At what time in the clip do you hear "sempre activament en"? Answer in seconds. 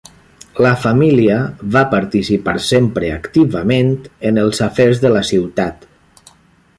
2.69-4.43